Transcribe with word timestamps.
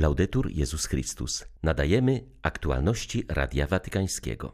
Laudetur 0.00 0.50
Jezus 0.50 0.86
Chrystus. 0.86 1.44
Nadajemy 1.62 2.24
aktualności 2.42 3.24
Radia 3.28 3.66
Watykańskiego. 3.66 4.52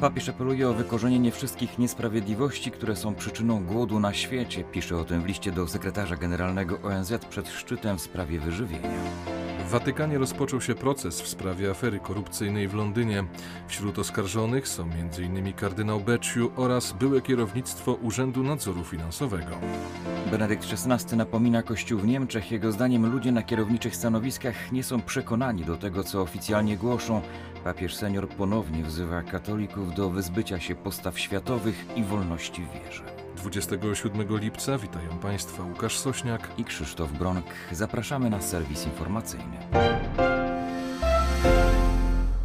Papież 0.00 0.28
apeluje 0.28 0.68
o 0.68 0.74
wykorzenienie 0.74 1.32
wszystkich 1.32 1.78
niesprawiedliwości, 1.78 2.70
które 2.70 2.96
są 2.96 3.14
przyczyną 3.14 3.66
głodu 3.66 4.00
na 4.00 4.14
świecie. 4.14 4.64
Pisze 4.64 4.96
o 4.96 5.04
tym 5.04 5.22
w 5.22 5.26
liście 5.26 5.52
do 5.52 5.68
sekretarza 5.68 6.16
generalnego 6.16 6.78
ONZ 6.82 7.12
przed 7.30 7.48
szczytem 7.48 7.98
w 7.98 8.02
sprawie 8.02 8.40
wyżywienia. 8.40 9.43
W 9.64 9.70
Watykanie 9.70 10.18
rozpoczął 10.18 10.60
się 10.60 10.74
proces 10.74 11.20
w 11.20 11.28
sprawie 11.28 11.70
afery 11.70 11.98
korupcyjnej 11.98 12.68
w 12.68 12.74
Londynie. 12.74 13.24
Wśród 13.68 13.98
oskarżonych 13.98 14.68
są 14.68 14.82
m.in. 14.82 15.52
kardynał 15.52 16.00
Becciu 16.00 16.50
oraz 16.56 16.92
byłe 16.92 17.22
kierownictwo 17.22 17.92
Urzędu 17.92 18.42
Nadzoru 18.42 18.84
Finansowego. 18.84 19.56
Benedykt 20.30 20.66
XVI 20.72 21.16
napomina 21.16 21.62
Kościół 21.62 22.00
w 22.00 22.06
Niemczech. 22.06 22.52
Jego 22.52 22.72
zdaniem 22.72 23.12
ludzie 23.12 23.32
na 23.32 23.42
kierowniczych 23.42 23.96
stanowiskach 23.96 24.72
nie 24.72 24.82
są 24.82 25.02
przekonani 25.02 25.64
do 25.64 25.76
tego, 25.76 26.04
co 26.04 26.22
oficjalnie 26.22 26.76
głoszą. 26.76 27.20
Papież 27.64 27.94
senior 27.94 28.28
ponownie 28.28 28.84
wzywa 28.84 29.22
katolików 29.22 29.94
do 29.94 30.10
wyzbycia 30.10 30.60
się 30.60 30.74
postaw 30.74 31.18
światowych 31.18 31.84
i 31.96 32.04
wolności 32.04 32.62
wierze. 32.74 33.23
27 33.44 34.38
lipca 34.38 34.78
witają 34.78 35.18
Państwa 35.18 35.62
Łukasz 35.62 35.98
Sośniak 35.98 36.50
i 36.58 36.64
Krzysztof 36.64 37.12
Bronk. 37.12 37.46
Zapraszamy 37.72 38.30
na 38.30 38.42
serwis 38.42 38.86
informacyjny. 38.86 39.56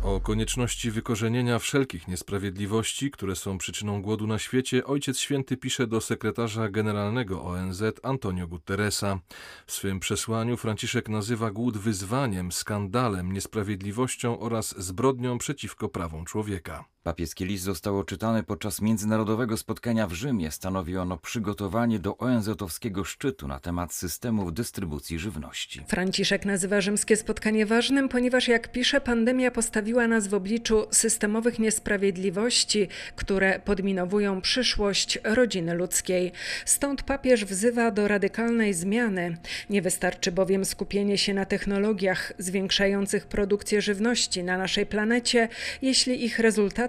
O 0.04 0.20
konieczności 0.20 0.92
wykorzenienia 0.92 1.60
wszelkich 1.60 2.08
niesprawiedliwości, 2.08 3.12
które 3.12 3.36
są 3.36 3.58
przyczyną 3.58 4.02
głodu 4.02 4.28
na 4.28 4.40
świecie, 4.40 4.86
Ojciec 4.86 5.20
Święty 5.20 5.58
pisze 5.58 5.88
do 5.88 6.02
sekretarza 6.02 6.70
generalnego 6.70 7.44
ONZ 7.44 7.84
Antonio 8.04 8.48
Guterresa. 8.48 9.20
W 9.66 9.72
swym 9.72 10.00
przesłaniu 10.00 10.58
Franciszek 10.58 11.10
nazywa 11.10 11.52
głód 11.52 11.78
wyzwaniem, 11.78 12.52
skandalem, 12.52 13.32
niesprawiedliwością 13.32 14.40
oraz 14.40 14.82
zbrodnią 14.82 15.38
przeciwko 15.38 15.90
prawom 15.90 16.26
człowieka. 16.26 16.86
Papieski 17.04 17.46
list 17.46 17.64
został 17.64 18.04
czytany 18.04 18.44
podczas 18.44 18.82
międzynarodowego 18.82 19.58
spotkania 19.58 20.08
w 20.08 20.14
Rzymie. 20.14 20.52
Stanowi 20.52 20.98
ono 20.98 21.18
przygotowanie 21.18 22.00
do 22.00 22.18
ONZ-owskiego 22.18 23.04
szczytu 23.04 23.48
na 23.48 23.60
temat 23.60 23.94
systemów 23.94 24.54
dystrybucji 24.54 25.20
żywności. 25.20 25.82
Franciszek 25.88 26.46
nazywa 26.46 26.82
rzymskie 26.82 27.16
spotkanie 27.16 27.66
ważnym, 27.66 28.10
ponieważ 28.10 28.48
jak 28.48 28.72
pisze, 28.72 29.02
pandemia 29.02 29.52
postawiła 29.52 30.08
nas 30.08 30.28
w 30.28 30.34
obliczu 30.34 30.88
systemowych 30.92 31.60
niesprawiedliwości, 31.60 32.88
które 33.16 33.60
podminowują 33.66 34.42
przyszłość 34.42 35.20
rodziny 35.24 35.74
ludzkiej. 35.74 36.32
Stąd 36.66 37.04
papież 37.04 37.46
wzywa 37.46 37.92
do 37.92 38.08
radykalnej 38.08 38.74
zmiany. 38.74 39.38
Nie 39.70 39.82
wystarczy 39.82 40.32
bowiem 40.32 40.66
skupienie 40.66 41.18
się 41.18 41.34
na 41.34 41.46
technologiach 41.46 42.34
zwiększających 42.38 43.28
produkcję 43.28 43.82
żywności 43.82 44.44
na 44.44 44.58
naszej 44.58 44.86
planecie, 44.86 45.50
jeśli 45.82 46.26
ich 46.26 46.40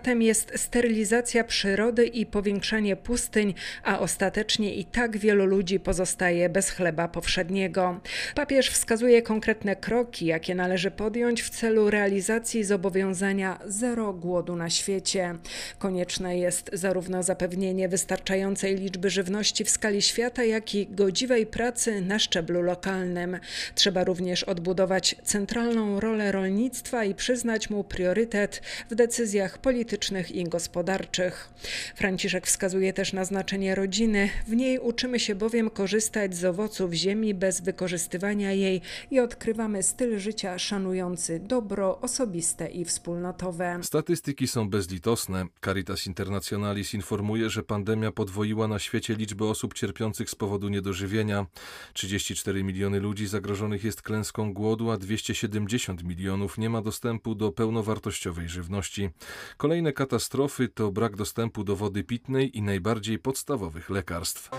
rezultatem 0.01 0.23
jest 0.23 0.53
sterylizacja 0.56 1.45
przyrody 1.45 2.06
i 2.06 2.27
powiększanie 2.27 2.97
pustyń, 2.97 3.55
a 3.84 3.98
ostatecznie 3.98 4.75
i 4.75 4.84
tak 4.84 5.19
wielu 5.19 5.47
ludzi 5.47 5.81
pozostaje 5.81 6.48
bez 6.48 6.70
chleba 6.70 7.09
powszedniego. 7.09 8.01
Papież 8.34 8.70
wskazuje 8.70 9.23
konkretne 9.23 9.77
kroki, 9.77 10.27
jakie 10.27 10.55
należy 10.55 10.91
podjąć 10.91 11.42
w 11.42 11.51
celu 11.51 11.91
realizacji 11.91 12.65
zobowiązania 12.65 13.59
zero 13.67 14.12
głodu 14.12 14.57
na 14.57 14.70
świecie. 14.70 15.34
Konieczne 15.79 16.39
jest 16.39 16.70
zarówno 16.73 17.23
zapewnienie 17.23 17.89
wystarczającej 17.89 18.77
liczby 18.77 19.11
żywności 19.11 19.64
w 19.64 19.70
skali 19.70 20.03
świata, 20.03 20.45
jak 20.45 20.75
i 20.75 20.87
godziwej 20.87 21.47
pracy 21.47 22.01
na 22.01 22.19
szczeblu 22.19 22.62
lokalnym. 22.62 23.39
Trzeba 23.75 24.05
również 24.05 24.45
odbudować 24.45 25.17
centralną 25.25 26.01
rolę 26.01 26.33
rolnictwa 26.33 27.05
i 27.05 27.14
przyznać 27.14 27.70
mu 27.70 27.85
priorytet 27.85 28.63
w 28.91 28.95
decyzjach 28.95 29.58
politycznych 29.58 29.89
politycznych 29.90 30.30
i 30.30 30.45
gospodarczych. 30.45 31.51
Franciszek 31.96 32.46
wskazuje 32.46 32.92
też 32.92 33.12
na 33.12 33.24
znaczenie 33.24 33.74
rodziny. 33.74 34.28
W 34.48 34.56
niej 34.56 34.78
uczymy 34.78 35.20
się 35.20 35.34
bowiem 35.34 35.70
korzystać 35.70 36.36
z 36.36 36.45
owoców 36.45 36.92
ziemi 36.92 37.34
bez 37.34 37.61
wykorzystywania 37.61 38.52
jej 38.52 38.80
i 39.11 39.20
odkrywamy 39.20 39.83
styl 39.83 40.18
życia 40.18 40.58
szanujący 40.58 41.40
dobro 41.40 42.00
osobiste 42.00 42.68
i 42.68 42.84
wspólnotowe. 42.84 43.79
Statystyki 43.83 44.48
są 44.48 44.70
bezlitosne. 44.70 45.46
Caritas 45.64 46.06
Internationalis 46.06 46.95
informuje, 46.95 47.50
że 47.50 47.62
pandemia 47.62 48.12
podwoiła 48.12 48.68
na 48.68 48.79
świecie 48.79 49.14
liczbę 49.14 49.45
osób 49.45 49.74
cierpiących 49.74 50.30
z 50.30 50.34
powodu 50.34 50.68
niedożywienia. 50.68 51.46
34 51.92 52.64
miliony 52.64 53.00
ludzi 53.00 53.27
zagrożonych 53.27 53.84
jest 53.84 54.02
klęską 54.02 54.55
głodu, 54.55 54.90
a 54.90 54.96
270 54.96 56.05
milionów 56.05 56.58
nie 56.58 56.70
ma 56.70 56.83
dostępu 56.83 57.34
do 57.34 57.52
pełnowartościowej 57.52 58.48
żywności. 58.48 59.11
Kolejne 59.56 59.80
Kolejne 59.80 59.92
katastrofy 59.92 60.68
to 60.68 60.92
brak 60.92 61.17
dostępu 61.17 61.64
do 61.64 61.77
wody 61.77 62.05
pitnej 62.05 62.58
i 62.58 62.63
najbardziej 62.63 63.18
podstawowych 63.18 63.91
lekarstw. 63.91 64.51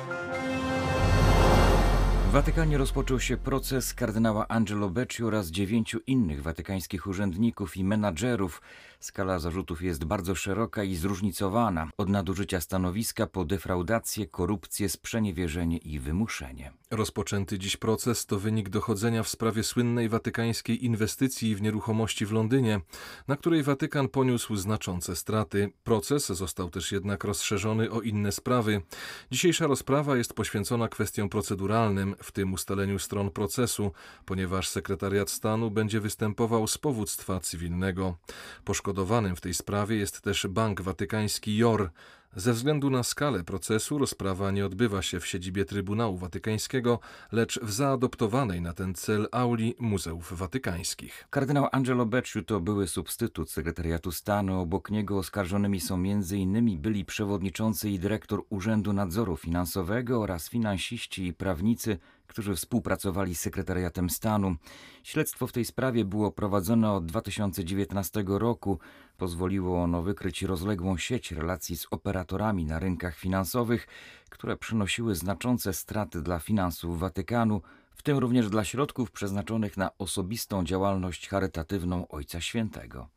W 2.28 2.32
Watykanie 2.32 2.78
rozpoczął 2.78 3.20
się 3.20 3.38
proces 3.38 3.94
kardynała 3.94 4.48
Angelo 4.48 4.90
Becci 4.90 5.24
oraz 5.24 5.48
dziewięciu 5.48 6.00
innych 6.08 6.42
watykańskich 6.42 7.08
urzędników 7.08 7.78
i 7.78 7.84
menadżerów. 7.84 8.62
Skala 9.02 9.40
zarzutów 9.40 9.82
jest 9.82 10.04
bardzo 10.04 10.36
szeroka 10.36 10.84
i 10.84 10.96
zróżnicowana, 10.96 11.90
od 11.98 12.10
nadużycia 12.10 12.62
stanowiska 12.62 13.28
po 13.28 13.46
defraudację, 13.46 14.28
korupcję, 14.28 14.90
sprzeniewierzenie 14.90 15.78
i 15.78 16.00
wymuszenie. 16.00 16.72
Rozpoczęty 16.92 17.60
dziś 17.60 17.78
proces 17.78 18.26
to 18.26 18.40
wynik 18.40 18.70
dochodzenia 18.70 19.24
w 19.24 19.30
sprawie 19.30 19.64
słynnej 19.64 20.10
watykańskiej 20.10 20.86
inwestycji 20.86 21.56
w 21.56 21.62
nieruchomości 21.62 22.26
w 22.26 22.32
Londynie, 22.32 22.82
na 23.28 23.36
której 23.36 23.64
Watykan 23.64 24.10
poniósł 24.10 24.56
znaczące 24.56 25.16
straty. 25.16 25.72
Proces 25.84 26.28
został 26.28 26.70
też 26.70 26.92
jednak 26.92 27.24
rozszerzony 27.24 27.92
o 27.92 28.02
inne 28.02 28.32
sprawy. 28.32 28.82
Dzisiejsza 29.32 29.68
rozprawa 29.68 30.18
jest 30.18 30.34
poświęcona 30.34 30.88
kwestiom 30.88 31.30
proceduralnym, 31.30 32.16
w 32.24 32.32
tym 32.32 32.54
ustaleniu 32.54 33.00
stron 33.00 33.32
procesu, 33.32 33.92
ponieważ 34.26 34.68
sekretariat 34.68 35.30
stanu 35.30 35.72
będzie 35.72 36.00
występował 36.00 36.68
z 36.68 36.78
powództwa 36.78 37.40
cywilnego. 37.40 38.18
Poszkodowanym 38.92 39.36
w 39.36 39.42
tej 39.42 39.54
sprawie 39.54 39.96
jest 39.96 40.22
też 40.22 40.48
Bank 40.48 40.82
Watykański 40.82 41.58
JOR. 41.58 41.90
Ze 42.36 42.54
względu 42.54 42.90
na 42.90 43.04
skalę 43.04 43.44
procesu 43.44 43.98
rozprawa 43.98 44.52
nie 44.52 44.66
odbywa 44.66 45.02
się 45.02 45.20
w 45.20 45.28
siedzibie 45.28 45.66
Trybunału 45.66 46.18
Watykańskiego, 46.18 47.00
lecz 47.32 47.60
w 47.60 47.72
zaadoptowanej 47.72 48.62
na 48.62 48.74
ten 48.74 48.94
cel 48.94 49.28
auli 49.32 49.76
Muzeów 49.80 50.34
Watykańskich. 50.34 51.28
Kardynał 51.30 51.68
Angelo 51.72 52.06
Becciu 52.06 52.44
to 52.44 52.60
były 52.60 52.88
substytut 52.88 53.52
sekretariatu 53.52 54.12
stanu. 54.12 54.62
Obok 54.62 54.92
niego 54.92 55.18
oskarżonymi 55.18 55.80
są 55.80 55.96
m.in. 55.96 56.82
byli 56.82 57.06
przewodniczący 57.06 57.90
i 57.90 58.00
dyrektor 58.00 58.44
Urzędu 58.50 58.94
Nadzoru 58.94 59.38
Finansowego 59.38 60.22
oraz 60.22 60.50
finansiści 60.50 61.28
i 61.28 61.34
prawnicy 61.34 61.98
którzy 62.32 62.56
współpracowali 62.56 63.36
z 63.36 63.40
sekretariatem 63.40 64.10
stanu. 64.10 64.56
Śledztwo 65.04 65.48
w 65.48 65.52
tej 65.52 65.66
sprawie 65.66 66.06
było 66.06 66.32
prowadzone 66.32 66.92
od 66.92 67.06
2019 67.06 68.24
roku. 68.28 68.80
Pozwoliło 69.18 69.84
ono 69.84 70.02
wykryć 70.02 70.42
rozległą 70.42 70.98
sieć 70.98 71.32
relacji 71.32 71.78
z 71.78 71.88
operatorami 71.92 72.66
na 72.66 72.80
rynkach 72.80 73.16
finansowych, 73.16 73.88
które 74.30 74.58
przynosiły 74.58 75.16
znaczące 75.16 75.74
straty 75.74 76.22
dla 76.22 76.40
finansów 76.40 77.00
Watykanu, 77.00 77.62
w 77.96 78.04
tym 78.04 78.18
również 78.18 78.50
dla 78.50 78.64
środków 78.64 79.12
przeznaczonych 79.12 79.78
na 79.78 79.98
osobistą 79.98 80.64
działalność 80.64 81.30
charytatywną 81.30 82.08
Ojca 82.08 82.42
Świętego. 82.42 83.10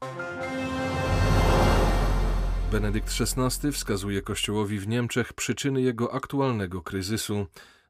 Benedykt 2.71 3.09
XVI 3.21 3.73
wskazuje 3.73 4.23
Kościołowi 4.23 4.79
w 4.79 4.89
Niemczech 4.89 5.33
przyczyny 5.33 5.83
jego 5.83 6.15
aktualnego 6.15 6.83
kryzysu. 6.83 7.47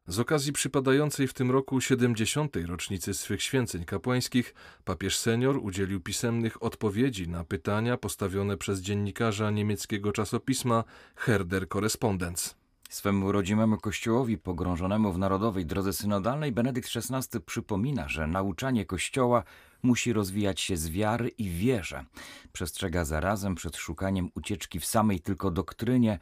Z 0.06 0.18
okazji 0.18 0.52
przypadającej 0.52 1.28
w 1.28 1.34
tym 1.34 1.50
roku 1.50 1.80
70. 1.80 2.56
rocznicy 2.66 3.14
swych 3.14 3.42
święceń 3.42 3.84
kapłańskich, 3.84 4.54
papież 4.84 5.18
senior 5.18 5.56
udzielił 5.56 6.00
pisemnych 6.00 6.62
odpowiedzi 6.62 7.28
na 7.28 7.44
pytania 7.44 7.96
postawione 7.96 8.56
przez 8.56 8.80
dziennikarza 8.80 9.50
niemieckiego 9.50 10.12
czasopisma 10.12 10.84
Herder 11.16 11.68
Korrespondenz. 11.68 12.56
Swemu 12.88 13.32
rodzimemu 13.32 13.76
kościołowi 13.76 14.38
pogrążonemu 14.38 15.12
w 15.12 15.18
narodowej 15.18 15.66
drodze 15.66 15.92
synodalnej 15.92 16.52
Benedykt 16.52 16.90
XVI 16.96 17.40
przypomina, 17.40 18.08
że 18.08 18.26
nauczanie 18.26 18.84
kościoła 18.84 19.44
musi 19.82 20.12
rozwijać 20.12 20.60
się 20.60 20.76
z 20.76 20.88
wiary 20.88 21.28
i 21.28 21.50
wierze. 21.50 22.04
Przestrzega 22.52 23.04
zarazem 23.04 23.54
przed 23.54 23.76
szukaniem 23.76 24.30
ucieczki 24.34 24.80
w 24.80 24.86
samej 24.86 25.20
tylko 25.20 25.50
doktrynie, 25.50 26.18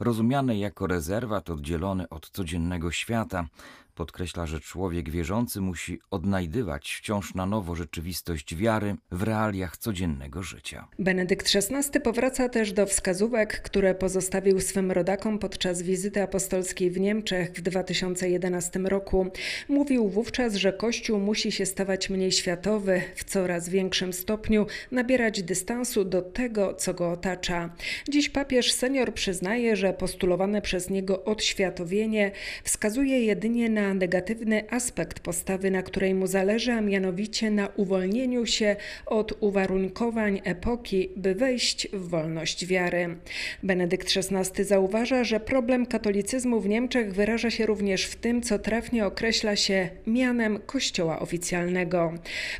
rozumianej 0.00 0.60
jako 0.60 0.86
rezerwat 0.86 1.50
oddzielony 1.50 2.08
od 2.08 2.30
codziennego 2.30 2.90
świata. 2.90 3.46
Podkreśla, 3.94 4.46
że 4.46 4.60
człowiek 4.60 5.10
wierzący 5.10 5.60
musi 5.60 6.00
odnajdywać 6.10 6.94
wciąż 6.94 7.34
na 7.34 7.46
nowo 7.46 7.74
rzeczywistość 7.74 8.56
wiary 8.56 8.96
w 9.10 9.22
realiach 9.22 9.76
codziennego 9.76 10.42
życia. 10.42 10.88
Benedykt 10.98 11.56
XVI 11.56 12.00
powraca 12.00 12.48
też 12.48 12.72
do 12.72 12.86
wskazówek, 12.86 13.62
które 13.62 13.94
pozostawił 13.94 14.60
swym 14.60 14.92
rodakom 14.92 15.38
podczas 15.38 15.82
wizyty 15.82 16.22
apostolskiej 16.22 16.90
w 16.90 17.00
Niemczech 17.00 17.52
w 17.52 17.60
2011 17.60 18.78
roku. 18.78 19.26
Mówił 19.68 20.08
wówczas, 20.08 20.54
że 20.54 20.72
Kościół 20.72 21.20
musi 21.20 21.52
się 21.52 21.66
stawać 21.66 22.10
mniej 22.10 22.32
światowy, 22.32 23.02
w 23.14 23.24
coraz 23.24 23.68
większym 23.68 24.12
stopniu 24.12 24.66
nabierać 24.90 25.42
dystansu 25.42 26.04
do 26.04 26.22
tego, 26.22 26.74
co 26.74 26.94
go 26.94 27.10
otacza. 27.10 27.74
Dziś 28.08 28.28
papież 28.28 28.72
senior 28.72 29.14
przyznaje, 29.14 29.76
że 29.76 29.92
postulowane 29.92 30.62
przez 30.62 30.90
niego 30.90 31.24
odświatowienie 31.24 32.30
wskazuje 32.64 33.24
jedynie 33.24 33.70
na 33.70 33.83
negatywny 33.94 34.70
aspekt 34.70 35.20
postawy, 35.20 35.70
na 35.70 35.82
której 35.82 36.14
mu 36.14 36.26
zależy, 36.26 36.72
a 36.72 36.80
mianowicie 36.80 37.50
na 37.50 37.68
uwolnieniu 37.76 38.46
się 38.46 38.76
od 39.06 39.32
uwarunkowań 39.40 40.40
epoki, 40.44 41.10
by 41.16 41.34
wejść 41.34 41.88
w 41.92 42.08
wolność 42.08 42.66
wiary. 42.66 43.16
Benedykt 43.62 44.08
XVI 44.16 44.64
zauważa, 44.64 45.24
że 45.24 45.40
problem 45.40 45.86
katolicyzmu 45.86 46.60
w 46.60 46.68
Niemczech 46.68 47.14
wyraża 47.14 47.50
się 47.50 47.66
również 47.66 48.04
w 48.04 48.16
tym, 48.16 48.42
co 48.42 48.58
trafnie 48.58 49.06
określa 49.06 49.56
się 49.56 49.88
mianem 50.06 50.58
Kościoła 50.66 51.18
oficjalnego. 51.18 52.12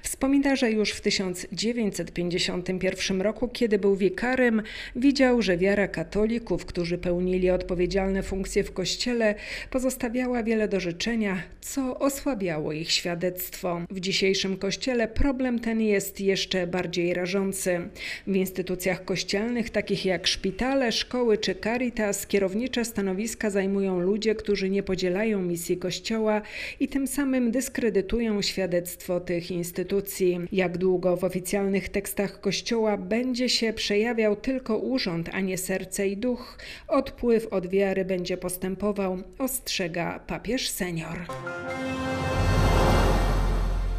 Wspomina, 0.03 0.57
że 0.57 0.71
już 0.71 0.91
w 0.91 1.01
1951 1.01 3.23
roku, 3.23 3.49
kiedy 3.49 3.79
był 3.79 3.97
wikarym, 3.97 4.63
widział, 4.97 5.43
że 5.43 5.57
wiara 5.57 5.89
katolików, 5.89 6.67
którzy 6.67 6.99
pełnili 6.99 7.51
odpowiedzialne 7.51 8.23
funkcje 8.23 8.65
w 8.65 8.73
Kościele, 8.73 9.35
pozostawiała 9.71 10.43
wiele 10.43 10.69
do 10.69 10.81
życzenia, 10.81 11.14
co 11.61 11.99
osłabiało 11.99 12.73
ich 12.73 12.91
świadectwo. 12.91 13.81
W 13.91 14.01
dzisiejszym 14.01 14.57
Kościele 14.57 15.09
problem 15.09 15.59
ten 15.59 15.81
jest 15.81 16.21
jeszcze 16.21 16.67
bardziej 16.67 17.15
rażący. 17.15 17.81
W 18.27 18.37
instytucjach 18.37 19.05
kościelnych, 19.05 19.71
takich 19.71 20.05
jak 20.05 20.27
szpitale, 20.27 20.93
szkoły 20.93 21.39
czy 21.39 21.55
caritas, 21.55 22.27
kierownicze 22.27 22.85
stanowiska 22.85 23.51
zajmują 23.51 24.01
ludzie, 24.01 24.35
którzy 24.35 24.71
nie 24.71 24.83
podzielają 24.83 25.43
misji 25.43 25.77
Kościoła 25.77 26.43
i 26.81 26.89
tym 26.89 27.07
samym 27.07 27.51
dyskredytują 27.51 28.43
świadectwo 28.43 29.21
tych 29.21 29.51
instytucji. 29.51 30.41
Jak 30.53 30.79
długo 30.79 31.17
w 31.17 31.25
oficjalnych 31.25 31.89
tekstach 31.89 32.41
Kościoła 32.41 32.97
będzie 32.97 33.49
się 33.49 33.73
przejawiał 33.73 34.37
tylko 34.37 34.79
urząd, 34.79 35.31
a 35.33 35.41
nie 35.41 35.59
serce 35.59 36.09
i 36.09 36.17
duch, 36.17 36.59
odpływ 36.89 37.47
od 37.47 37.67
wiary 37.67 38.05
będzie 38.05 38.37
postępował, 38.37 39.19
ostrzega 39.39 40.21
papież 40.27 40.69
senior. 40.69 41.04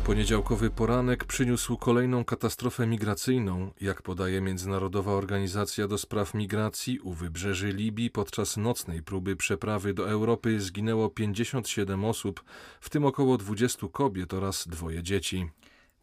Poniedziałkowy 0.06 0.70
poranek 0.70 1.26
przyniósł 1.26 1.78
kolejną 1.78 2.26
katastrofę 2.26 2.88
migracyjną. 2.88 3.72
Jak 3.82 4.02
podaje 4.02 4.42
Międzynarodowa 4.42 5.12
Organizacja 5.12 5.88
do 5.88 5.98
Spraw 5.98 6.34
Migracji, 6.34 7.00
u 7.00 7.14
wybrzeży 7.14 7.72
Libii 7.72 8.10
podczas 8.10 8.58
nocnej 8.58 9.04
próby 9.04 9.36
przeprawy 9.36 9.94
do 9.94 10.10
Europy 10.10 10.60
zginęło 10.60 11.10
57 11.10 12.06
osób, 12.06 12.44
w 12.82 12.90
tym 12.90 13.06
około 13.06 13.38
20 13.38 13.88
kobiet 13.92 14.34
oraz 14.34 14.68
dwoje 14.68 15.04
dzieci. 15.04 15.50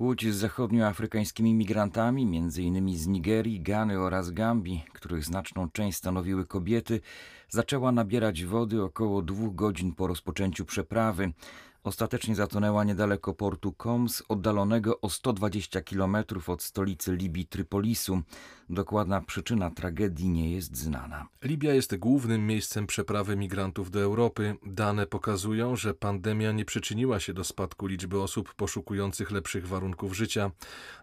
Łódź 0.02 0.32
z 0.32 0.36
zachodnioafrykańskimi 0.36 1.54
migrantami, 1.54 2.22
m.in. 2.22 2.96
z 2.96 3.06
Nigerii, 3.06 3.60
Gany 3.60 4.00
oraz 4.00 4.30
Gambii, 4.30 4.84
których 4.92 5.24
znaczną 5.24 5.70
część 5.70 5.98
stanowiły 5.98 6.46
kobiety, 6.46 7.00
zaczęła 7.48 7.92
nabierać 7.92 8.44
wody 8.44 8.82
około 8.82 9.22
dwóch 9.22 9.54
godzin 9.54 9.94
po 9.94 10.06
rozpoczęciu 10.06 10.64
przeprawy. 10.64 11.32
Ostatecznie 11.84 12.34
zatonęła 12.34 12.84
niedaleko 12.84 13.34
portu 13.34 13.72
Koms, 13.72 14.22
oddalonego 14.28 15.00
o 15.00 15.10
120 15.10 15.80
km 15.80 16.16
od 16.46 16.62
stolicy 16.62 17.16
Libii 17.16 17.46
Trypolisu. 17.46 18.22
Dokładna 18.70 19.20
przyczyna 19.20 19.70
tragedii 19.70 20.28
nie 20.28 20.52
jest 20.52 20.76
znana. 20.76 21.26
Libia 21.42 21.74
jest 21.74 21.96
głównym 21.96 22.46
miejscem 22.46 22.86
przeprawy 22.86 23.36
migrantów 23.36 23.90
do 23.90 24.00
Europy. 24.00 24.56
Dane 24.66 25.06
pokazują, 25.06 25.76
że 25.76 25.94
pandemia 25.94 26.52
nie 26.52 26.64
przyczyniła 26.64 27.20
się 27.20 27.32
do 27.32 27.44
spadku 27.44 27.86
liczby 27.86 28.20
osób 28.20 28.54
poszukujących 28.54 29.30
lepszych 29.30 29.68
warunków 29.68 30.16
życia. 30.16 30.50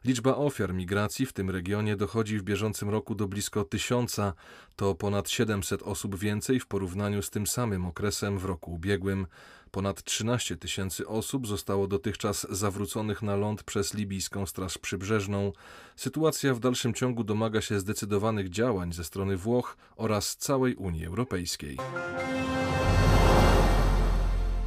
Liczba 0.06 0.36
ofiar 0.36 0.74
migracji 0.74 1.26
w 1.26 1.34
tym 1.34 1.50
regionie 1.50 1.96
dochodzi 1.96 2.38
w 2.38 2.44
bieżącym 2.44 2.90
roku 2.90 3.16
do 3.16 3.28
blisko 3.28 3.64
tysiąca. 3.64 4.34
To 4.76 4.96
ponad 4.96 5.30
700 5.30 5.84
osób 5.84 6.20
więcej 6.20 6.60
w 6.60 6.68
porównaniu 6.68 7.22
z 7.22 7.30
tym 7.30 7.48
samym 7.48 7.86
okresem 7.86 8.40
w 8.40 8.46
roku 8.46 8.74
ubiegłym. 8.74 9.28
Ponad 9.72 10.04
13 10.04 10.58
tysięcy 10.58 11.08
osób 11.08 11.48
zostało 11.48 11.88
dotychczas 11.88 12.48
zawróconych 12.50 13.22
na 13.22 13.36
ląd 13.36 13.64
przez 13.64 13.94
libijską 13.94 14.46
Straż 14.46 14.78
Przybrzeżną. 14.78 15.52
Sytuacja 15.96 16.54
w 16.54 16.60
dalszym 16.60 16.94
ciągu 16.94 17.24
domaga 17.24 17.62
się 17.62 17.80
zdecydowanych 17.80 18.50
działań 18.50 18.94
ze 18.94 19.04
strony 19.04 19.38
Włoch 19.38 19.78
oraz 19.96 20.38
całej 20.38 20.76
Unii 20.76 21.06
Europejskiej. 21.06 21.78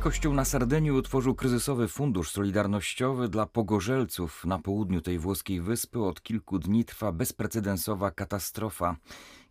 Kościół 0.03 0.35
na 0.35 0.45
Sardynii 0.45 0.91
utworzył 0.91 1.35
kryzysowy 1.35 1.89
fundusz 1.89 2.31
solidarnościowy 2.31 3.29
dla 3.29 3.47
pogorzelców. 3.47 4.45
Na 4.45 4.59
południu 4.59 5.01
tej 5.01 5.19
włoskiej 5.19 5.61
wyspy 5.61 6.01
od 6.01 6.23
kilku 6.23 6.59
dni 6.59 6.85
trwa 6.85 7.13
bezprecedensowa 7.13 8.11
katastrofa. 8.11 8.97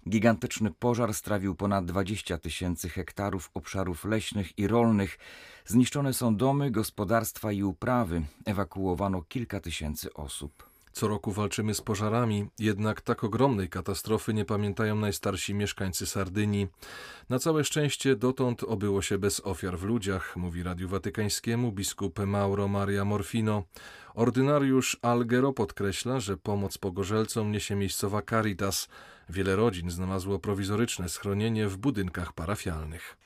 Gigantyczny 0.09 0.71
pożar 0.71 1.13
strawił 1.13 1.55
ponad 1.55 1.85
20 1.85 2.37
tysięcy 2.37 2.89
hektarów 2.89 3.51
obszarów 3.53 4.05
leśnych 4.05 4.59
i 4.59 4.67
rolnych. 4.67 5.17
Zniszczone 5.65 6.13
są 6.13 6.35
domy, 6.35 6.71
gospodarstwa 6.71 7.51
i 7.51 7.63
uprawy. 7.63 8.21
Ewakuowano 8.45 9.21
kilka 9.21 9.59
tysięcy 9.59 10.13
osób. 10.13 10.71
Co 10.91 11.07
roku 11.07 11.31
walczymy 11.31 11.73
z 11.73 11.81
pożarami, 11.81 12.47
jednak 12.59 13.01
tak 13.01 13.23
ogromnej 13.23 13.69
katastrofy 13.69 14.33
nie 14.33 14.45
pamiętają 14.45 14.95
najstarsi 14.95 15.53
mieszkańcy 15.53 16.05
Sardynii. 16.05 16.67
Na 17.29 17.39
całe 17.39 17.63
szczęście 17.63 18.15
dotąd 18.15 18.63
obyło 18.63 19.01
się 19.01 19.17
bez 19.17 19.39
ofiar 19.39 19.77
w 19.77 19.83
ludziach, 19.83 20.37
mówi 20.37 20.63
Radiu 20.63 20.89
Watykańskiemu 20.89 21.71
biskup 21.71 22.19
Mauro 22.19 22.67
Maria 22.67 23.05
Morfino. 23.05 23.63
Ordynariusz 24.13 24.97
Algero 25.01 25.53
podkreśla, 25.53 26.19
że 26.19 26.37
pomoc 26.37 26.77
pogorzelcom 26.77 27.51
niesie 27.51 27.75
miejscowa 27.75 28.21
Caritas. 28.21 28.87
Wiele 29.31 29.55
rodzin 29.55 29.91
znalazło 29.91 30.39
prowizoryczne 30.39 31.09
schronienie 31.09 31.67
w 31.67 31.77
budynkach 31.77 32.33
parafialnych. 32.33 33.17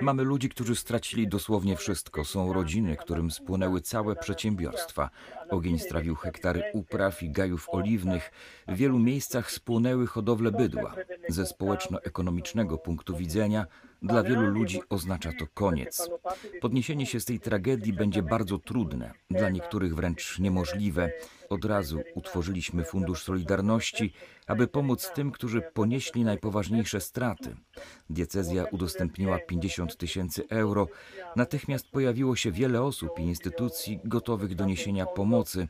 Mamy 0.00 0.22
ludzi, 0.22 0.48
którzy 0.48 0.76
stracili 0.76 1.28
dosłownie 1.28 1.76
wszystko. 1.76 2.24
Są 2.24 2.52
rodziny, 2.52 2.96
którym 2.96 3.30
spłonęły 3.30 3.80
całe 3.80 4.16
przedsiębiorstwa. 4.16 5.10
Ogień 5.50 5.78
strawił 5.78 6.14
hektary 6.14 6.62
upraw 6.72 7.22
i 7.22 7.30
gajów 7.30 7.68
oliwnych. 7.68 8.30
W 8.68 8.76
wielu 8.76 8.98
miejscach 8.98 9.50
spłonęły 9.50 10.06
hodowle 10.06 10.52
bydła. 10.52 10.94
Ze 11.28 11.46
społeczno-ekonomicznego 11.46 12.78
punktu 12.78 13.16
widzenia 13.16 13.66
dla 14.02 14.22
wielu 14.22 14.50
ludzi 14.50 14.82
oznacza 14.88 15.32
to 15.38 15.46
koniec. 15.54 16.10
Podniesienie 16.60 17.06
się 17.06 17.20
z 17.20 17.24
tej 17.24 17.40
tragedii 17.40 17.92
będzie 17.92 18.22
bardzo 18.22 18.58
trudne, 18.58 19.12
dla 19.30 19.50
niektórych 19.50 19.94
wręcz 19.94 20.38
niemożliwe. 20.38 21.12
Od 21.48 21.64
razu 21.64 22.00
utworzyliśmy 22.14 22.84
Fundusz 22.84 23.22
Solidarności, 23.22 24.12
aby 24.46 24.66
pomóc 24.66 25.10
tym, 25.14 25.30
którzy 25.30 25.62
ponieśli 25.62 26.24
najpoważniejsze 26.24 27.00
straty. 27.00 27.56
Diecezja 28.10 28.64
udostępniła 28.64 29.38
50 29.38 29.96
tysięcy 29.96 30.48
euro. 30.48 30.88
Natychmiast 31.36 31.88
pojawiło 31.90 32.36
się 32.36 32.52
wiele 32.52 32.82
osób 32.82 33.18
i 33.18 33.22
instytucji 33.22 34.00
gotowych 34.04 34.54
do 34.54 34.64
niesienia 34.64 35.06
pomocy. 35.06 35.68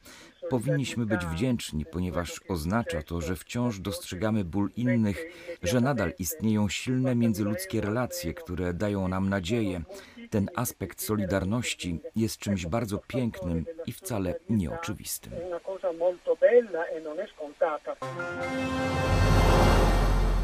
Powinniśmy 0.50 1.06
być 1.06 1.26
wdzięczni, 1.26 1.84
ponieważ 1.86 2.40
oznacza 2.48 3.02
to, 3.02 3.20
że 3.20 3.36
wciąż 3.36 3.78
dostrzegamy 3.78 4.44
ból 4.44 4.70
innych, 4.76 5.24
że 5.62 5.80
nadal 5.80 6.12
istnieją 6.18 6.68
silne 6.68 7.14
międzyludzkie 7.14 7.80
relacje, 7.80 8.34
które 8.34 8.74
dają 8.74 9.08
nam 9.08 9.28
nadzieję. 9.28 9.82
Ten 10.30 10.50
aspekt 10.56 11.02
solidarności 11.02 12.00
jest 12.16 12.38
czymś 12.38 12.66
bardzo 12.66 12.98
pięknym 12.98 13.64
i 13.86 13.92
wcale 13.92 14.34
nieoczywistym. 14.50 15.32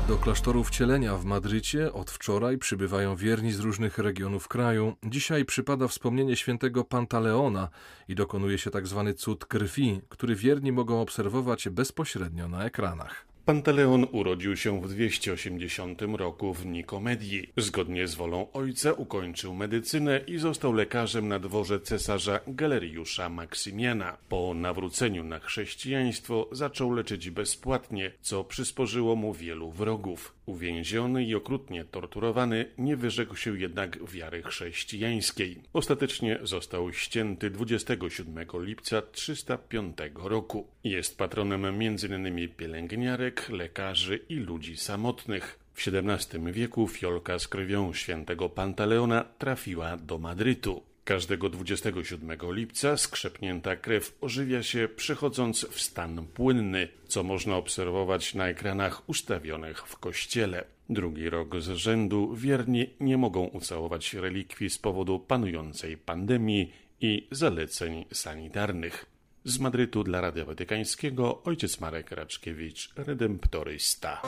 Do 0.08 0.16
klasztoru 0.16 0.64
wcielenia 0.64 1.16
w 1.16 1.24
Madrycie 1.24 1.92
od 1.92 2.10
wczoraj 2.10 2.58
przybywają 2.58 3.16
wierni 3.16 3.52
z 3.52 3.60
różnych 3.60 3.98
regionów 3.98 4.48
kraju. 4.48 4.94
Dzisiaj 5.04 5.44
przypada 5.44 5.88
wspomnienie 5.88 6.36
świętego 6.36 6.84
Pantaleona 6.84 7.68
i 8.08 8.14
dokonuje 8.14 8.58
się 8.58 8.70
tzw. 8.70 9.04
Tak 9.06 9.16
cud 9.16 9.44
krwi, 9.44 10.00
który 10.08 10.36
wierni 10.36 10.72
mogą 10.72 11.00
obserwować 11.00 11.68
bezpośrednio 11.68 12.48
na 12.48 12.64
ekranach. 12.64 13.26
Pantaleon 13.46 14.06
urodził 14.12 14.56
się 14.56 14.80
w 14.80 14.88
280 14.88 16.02
roku 16.02 16.54
w 16.54 16.66
Nikomedii. 16.66 17.52
Zgodnie 17.56 18.08
z 18.08 18.14
wolą 18.14 18.52
ojca 18.52 18.92
ukończył 18.92 19.54
medycynę 19.54 20.20
i 20.26 20.38
został 20.38 20.72
lekarzem 20.72 21.28
na 21.28 21.38
dworze 21.38 21.80
cesarza 21.80 22.40
Galeriusza 22.46 23.28
Maksymiana. 23.28 24.16
Po 24.28 24.54
nawróceniu 24.54 25.24
na 25.24 25.38
chrześcijaństwo 25.38 26.48
zaczął 26.52 26.92
leczyć 26.92 27.30
bezpłatnie, 27.30 28.12
co 28.20 28.44
przysporzyło 28.44 29.16
mu 29.16 29.34
wielu 29.34 29.70
wrogów. 29.70 30.34
Uwięziony 30.46 31.24
i 31.24 31.34
okrutnie 31.34 31.84
torturowany, 31.84 32.64
nie 32.78 32.96
wyrzekł 32.96 33.36
się 33.36 33.58
jednak 33.58 34.10
wiary 34.10 34.42
chrześcijańskiej. 34.42 35.56
Ostatecznie 35.72 36.38
został 36.42 36.92
ścięty 36.92 37.50
27 37.50 38.46
lipca 38.54 39.02
305 39.02 39.96
roku. 40.14 40.66
Jest 40.84 41.18
patronem 41.18 41.64
m.in. 41.64 42.48
pielęgniarek, 42.56 43.35
lekarzy 43.48 44.20
i 44.28 44.34
ludzi 44.34 44.76
samotnych. 44.76 45.58
W 45.74 45.88
XVII 45.88 46.52
wieku 46.52 46.88
fiolka 46.88 47.38
z 47.38 47.48
krwią 47.48 47.92
świętego 47.92 48.48
Pantaleona 48.48 49.24
trafiła 49.38 49.96
do 49.96 50.18
Madrytu. 50.18 50.82
Każdego 51.04 51.48
27 51.48 52.38
lipca 52.50 52.96
skrzepnięta 52.96 53.76
krew 53.76 54.16
ożywia 54.20 54.62
się 54.62 54.88
przechodząc 54.96 55.66
w 55.70 55.80
stan 55.80 56.26
płynny, 56.26 56.88
co 57.08 57.22
można 57.22 57.56
obserwować 57.56 58.34
na 58.34 58.48
ekranach 58.48 59.08
ustawionych 59.08 59.86
w 59.86 59.96
kościele. 59.96 60.64
Drugi 60.90 61.30
rok 61.30 61.60
z 61.60 61.70
rzędu 61.70 62.34
wierni 62.34 62.90
nie 63.00 63.16
mogą 63.18 63.44
ucałować 63.44 64.14
relikwii 64.14 64.70
z 64.70 64.78
powodu 64.78 65.18
panującej 65.18 65.96
pandemii 65.96 66.72
i 67.00 67.28
zaleceń 67.30 68.04
sanitarnych. 68.12 69.15
Z 69.46 69.58
Madrytu 69.58 70.04
dla 70.04 70.20
Radia 70.20 70.44
Watykańskiego 70.44 71.42
ojciec 71.42 71.80
Marek 71.80 72.10
Raczkiewicz, 72.10 72.94
redemptorysta. 72.96 74.22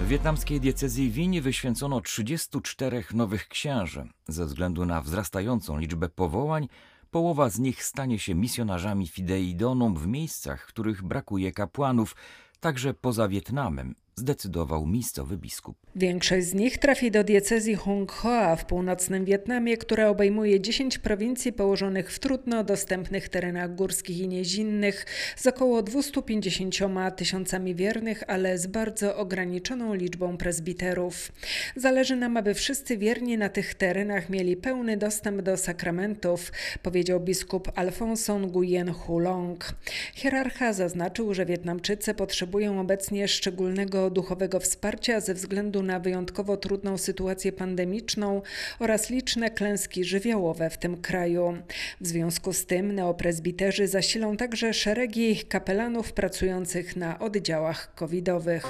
W 0.00 0.08
wietnamskiej 0.08 0.60
diecezji 0.60 1.10
Wini 1.10 1.40
wyświęcono 1.40 2.00
34 2.00 3.04
nowych 3.14 3.48
księży. 3.48 4.08
Ze 4.28 4.46
względu 4.46 4.84
na 4.84 5.00
wzrastającą 5.00 5.78
liczbę 5.78 6.08
powołań, 6.08 6.68
połowa 7.10 7.50
z 7.50 7.58
nich 7.58 7.84
stanie 7.84 8.18
się 8.18 8.34
misjonarzami 8.34 9.08
Fidei 9.08 9.56
Donum 9.56 9.96
w 9.96 10.06
miejscach, 10.06 10.64
w 10.64 10.66
których 10.66 11.02
brakuje 11.02 11.52
kapłanów, 11.52 12.16
także 12.60 12.94
poza 12.94 13.28
Wietnamem, 13.28 13.94
zdecydował 14.16 14.86
miejscowy 14.86 15.36
biskup. 15.36 15.76
Większość 15.96 16.46
z 16.46 16.54
nich 16.54 16.78
trafi 16.78 17.10
do 17.10 17.24
diecezji 17.24 17.74
Hung 17.74 18.12
Hoa 18.12 18.56
w 18.56 18.64
północnym 18.64 19.24
Wietnamie, 19.24 19.76
która 19.76 20.08
obejmuje 20.08 20.60
10 20.60 20.98
prowincji 20.98 21.52
położonych 21.52 22.12
w 22.12 22.18
trudno 22.18 22.64
dostępnych 22.64 23.28
terenach 23.28 23.74
górskich 23.74 24.18
i 24.18 24.28
niezinnych 24.28 25.06
z 25.36 25.46
około 25.46 25.82
250 25.82 26.74
tysiącami 27.16 27.74
wiernych, 27.74 28.22
ale 28.26 28.58
z 28.58 28.66
bardzo 28.66 29.16
ograniczoną 29.16 29.94
liczbą 29.94 30.36
prezbiterów. 30.36 31.32
Zależy 31.76 32.16
nam, 32.16 32.36
aby 32.36 32.54
wszyscy 32.54 32.98
wierni 32.98 33.38
na 33.38 33.48
tych 33.48 33.74
terenach 33.74 34.30
mieli 34.30 34.56
pełny 34.56 34.96
dostęp 34.96 35.42
do 35.42 35.56
sakramentów, 35.56 36.52
powiedział 36.82 37.20
biskup 37.20 37.72
Alfonso 37.74 38.38
Nguyen 38.38 38.92
Hulong. 38.92 39.74
Hierarcha 40.14 40.72
zaznaczył, 40.72 41.34
że 41.34 41.46
Wietnamczycy 41.46 42.14
potrzebują 42.14 42.80
obecnie 42.80 43.28
szczególnego 43.28 44.03
duchowego 44.10 44.60
wsparcia 44.60 45.20
ze 45.20 45.34
względu 45.34 45.82
na 45.82 46.00
wyjątkowo 46.00 46.56
trudną 46.56 46.98
sytuację 46.98 47.52
pandemiczną 47.52 48.42
oraz 48.78 49.10
liczne 49.10 49.50
klęski 49.50 50.04
żywiołowe 50.04 50.70
w 50.70 50.78
tym 50.78 50.96
kraju. 50.96 51.58
W 52.00 52.06
związku 52.06 52.52
z 52.52 52.66
tym 52.66 52.92
neoprezbiterzy 52.92 53.88
zasilą 53.88 54.36
także 54.36 54.74
szeregi 54.74 55.36
kapelanów 55.36 56.12
pracujących 56.12 56.96
na 56.96 57.18
oddziałach 57.18 57.94
covidowych. 57.94 58.66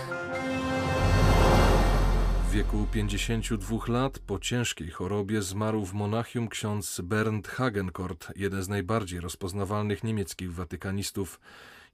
W 2.49 2.57
wieku 2.57 2.87
52 2.93 3.79
lat 3.89 4.19
po 4.19 4.39
ciężkiej 4.39 4.91
chorobie 4.91 5.43
zmarł 5.43 5.85
w 5.85 5.93
Monachium 5.93 6.49
ksiądz 6.49 7.01
Bernd 7.01 7.49
Hagenkort, 7.49 8.33
jeden 8.37 8.63
z 8.63 8.69
najbardziej 8.69 9.21
rozpoznawalnych 9.21 10.05
niemieckich 10.05 10.55
watykanistów. 10.55 11.41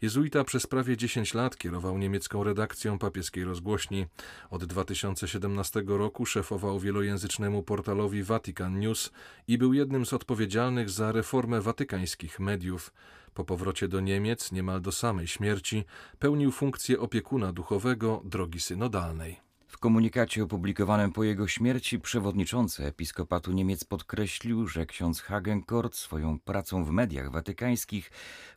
Jezuita 0.03 0.45
przez 0.45 0.67
prawie 0.67 0.97
10 0.97 1.35
lat 1.35 1.57
kierował 1.57 1.99
niemiecką 1.99 2.45
redakcją 2.45 2.99
papieskiej 2.99 3.45
rozgłośni. 3.45 4.07
Od 4.51 4.65
2017 4.65 5.83
roku 5.87 6.27
szefował 6.27 6.81
wielojęzycznemu 6.81 7.63
portalowi 7.63 8.23
Vatican 8.23 8.79
News 8.79 9.11
i 9.49 9.59
był 9.59 9.73
jednym 9.73 10.07
z 10.07 10.13
odpowiedzialnych 10.13 10.91
za 10.91 11.13
reformę 11.13 11.61
watykańskich 11.61 12.41
mediów. 12.41 12.93
Po 13.35 13.45
powrocie 13.45 13.89
do 13.89 14.01
Niemiec, 14.01 14.53
niemal 14.53 14.81
do 14.81 14.93
samej 14.93 15.27
śmierci, 15.27 15.85
pełnił 16.19 16.53
funkcję 16.53 17.01
opiekuna 17.01 17.53
duchowego 17.53 18.23
drogi 18.25 18.61
synodalnej. 18.61 19.50
W 19.71 19.79
komunikacie 19.79 20.43
opublikowanym 20.43 21.13
po 21.13 21.25
jego 21.25 21.49
śmierci 21.49 22.01
przewodniczący 22.01 22.87
episkopatu 22.87 23.53
Niemiec 23.53 23.85
podkreślił, 23.85 24.67
że 24.67 24.87
ksiądz 24.87 25.21
Hagenkort 25.21 25.95
swoją 25.95 26.39
pracą 26.39 26.85
w 26.85 26.91
mediach 26.91 27.31
watykańskich 27.31 28.11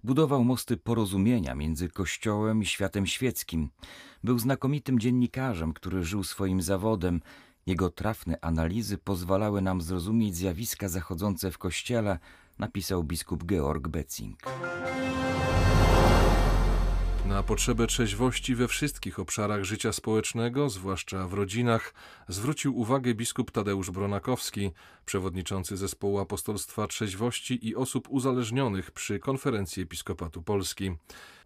budował 0.03 0.43
mosty 0.43 0.77
porozumienia 0.77 1.55
między 1.55 1.89
Kościołem 1.89 2.61
i 2.61 2.65
światem 2.65 3.07
świeckim. 3.07 3.69
Był 4.23 4.39
znakomitym 4.39 4.99
dziennikarzem, 4.99 5.73
który 5.73 6.03
żył 6.03 6.23
swoim 6.23 6.61
zawodem. 6.61 7.21
Jego 7.65 7.89
trafne 7.89 8.37
analizy 8.41 8.97
pozwalały 8.97 9.61
nam 9.61 9.81
zrozumieć 9.81 10.35
zjawiska 10.35 10.89
zachodzące 10.89 11.51
w 11.51 11.57
Kościele, 11.57 12.19
napisał 12.59 13.03
biskup 13.03 13.43
Georg 13.43 13.87
Betzing. 13.87 14.39
Na 17.25 17.43
potrzebę 17.43 17.87
trzeźwości 17.87 18.55
we 18.55 18.67
wszystkich 18.67 19.19
obszarach 19.19 19.63
życia 19.63 19.93
społecznego, 19.93 20.69
zwłaszcza 20.69 21.27
w 21.27 21.33
rodzinach, 21.33 21.93
zwrócił 22.27 22.77
uwagę 22.77 23.13
biskup 23.13 23.51
Tadeusz 23.51 23.91
Bronakowski, 23.91 24.71
przewodniczący 25.05 25.77
zespołu 25.77 26.19
apostolstwa 26.19 26.87
trzeźwości 26.87 27.67
i 27.67 27.75
osób 27.75 28.07
uzależnionych 28.09 28.91
przy 28.91 29.19
konferencji 29.19 29.83
Episkopatu 29.83 30.41
Polski. 30.41 30.91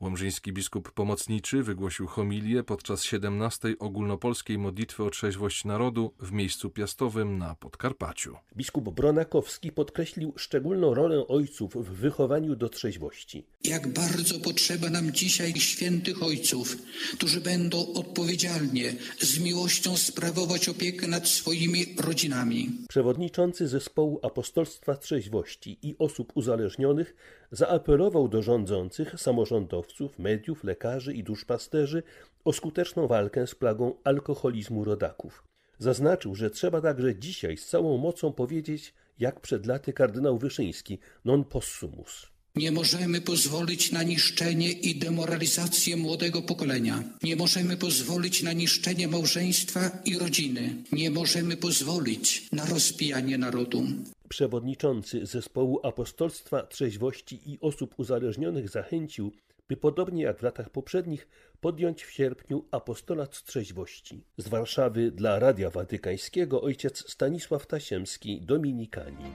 Łomżyński 0.02 0.54
biskup 0.54 0.92
pomocniczy 0.92 1.64
wygłosił 1.64 2.08
homilię 2.08 2.64
podczas 2.64 3.04
17 3.04 3.76
ogólnopolskiej 3.80 4.58
modlitwy 4.58 5.04
o 5.04 5.10
trzeźwość 5.10 5.66
narodu 5.66 6.14
w 6.20 6.32
miejscu 6.32 6.70
piastowym 6.70 7.38
na 7.38 7.56
Podkarpaciu. 7.56 8.36
Biskup 8.56 8.90
Bronakowski 8.90 9.72
podkreślił 9.72 10.34
szczególną 10.38 10.94
rolę 10.94 11.28
ojców 11.28 11.74
w 11.76 11.90
wychowaniu 11.90 12.56
do 12.56 12.70
trzeźwości. 12.70 13.46
Jak 13.64 13.88
bardzo 13.88 14.40
potrzeba 14.40 14.90
nam 14.90 15.12
dzisiaj 15.12 15.54
świętych 15.54 16.24
ojców, 16.24 16.78
którzy 17.14 17.42
będą 17.42 17.94
odpowiedzialnie, 17.94 18.94
z 19.20 19.40
miłością 19.40 19.98
sprawować 19.98 20.70
opiekę 20.70 21.08
nad 21.08 21.28
swoimi 21.28 21.86
rodzinami. 22.00 22.72
Przewodniczący 22.90 23.68
zespołu 23.68 24.20
apostolstwa 24.24 24.96
trzeźwości 24.96 25.80
i 25.82 25.96
osób 26.00 26.32
uzależnionych 26.36 27.16
zaapelował 27.52 28.28
do 28.28 28.42
rządzących, 28.42 29.20
samorządowców, 29.20 30.20
mediów, 30.20 30.64
lekarzy 30.64 31.14
i 31.14 31.24
duszpasterzy 31.24 32.04
o 32.46 32.54
skuteczną 32.54 33.08
walkę 33.08 33.48
z 33.48 33.56
plagą 33.56 33.94
alkoholizmu 34.04 34.84
rodaków. 34.84 35.44
Zaznaczył, 35.80 36.36
że 36.36 36.50
trzeba 36.50 36.82
także 36.82 37.16
dzisiaj 37.16 37.58
z 37.58 37.68
całą 37.68 37.98
mocą 37.98 38.34
powiedzieć, 38.34 38.94
jak 39.20 39.40
przed 39.40 39.66
laty 39.66 39.94
kardynał 39.94 40.38
Wyszyński, 40.38 41.00
non 41.26 41.44
possumus. 41.44 42.28
Nie 42.58 42.72
możemy 42.72 43.22
pozwolić 43.22 43.92
na 43.92 44.04
niszczenie 44.04 44.72
i 44.72 44.96
demoralizację 44.96 45.98
młodego 45.98 46.42
pokolenia. 46.42 47.04
Nie 47.24 47.36
możemy 47.36 47.78
pozwolić 47.78 48.44
na 48.44 48.54
niszczenie 48.54 49.08
małżeństwa 49.08 49.92
i 50.06 50.18
rodziny. 50.18 50.76
Nie 50.92 51.12
możemy 51.12 51.58
pozwolić 51.58 52.48
na 52.52 52.66
rozpijanie 52.66 53.38
narodu. 53.38 53.84
Przewodniczący 54.30 55.26
zespołu 55.26 55.80
apostolstwa 55.84 56.64
trzeźwości 56.64 57.52
i 57.52 57.60
osób 57.62 57.94
uzależnionych 57.98 58.70
zachęcił, 58.70 59.32
by 59.68 59.78
podobnie 59.78 60.24
jak 60.24 60.40
w 60.40 60.44
latach 60.44 60.70
poprzednich 60.70 61.28
podjąć 61.62 62.04
w 62.04 62.12
sierpniu 62.12 62.66
apostolat 62.72 63.44
trzeźwości. 63.44 64.24
Z 64.38 64.48
Warszawy 64.48 65.12
dla 65.12 65.40
Radia 65.40 65.70
Watykańskiego 65.70 66.62
ojciec 66.62 67.12
Stanisław 67.12 67.68
Tasiemski, 67.68 68.42
Dominikanin. 68.42 69.34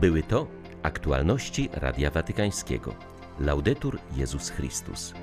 Były 0.00 0.22
to 0.22 0.46
aktualności 0.82 1.68
Radia 1.72 2.10
Watykańskiego. 2.10 2.94
Laudetur 3.40 3.98
Jezus 4.16 4.50
Chrystus. 4.50 5.14